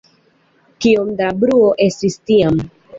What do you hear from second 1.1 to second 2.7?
da bruo estis tiam..